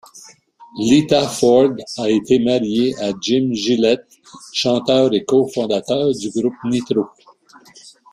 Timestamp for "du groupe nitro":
6.15-7.03